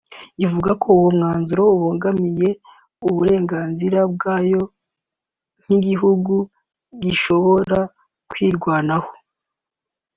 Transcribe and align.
ivuga 0.45 0.69
ko 0.81 0.87
uwo 0.97 1.09
mwanzuro 1.17 1.63
ubangamiye 1.75 2.49
uburenganzira 3.07 3.99
bwayo 4.13 4.61
nk’igihugu 5.63 6.35
gishobora 7.01 7.79
kwirwanaho 8.29 9.11